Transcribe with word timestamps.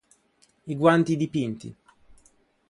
I 0.71 0.75
guanti 0.79 1.13
dipinti. 1.21 1.69